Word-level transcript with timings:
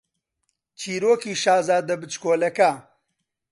چیرۆکی 0.79 1.33
شازادە 1.43 1.95
بچکۆڵەکە 2.01 2.71